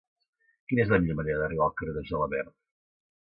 [0.69, 2.53] Quina és la millor manera d'arribar al carrer de Gelabert?